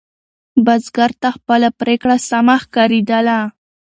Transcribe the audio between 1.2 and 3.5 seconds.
ته خپله پرېکړه سمه ښکارېدله.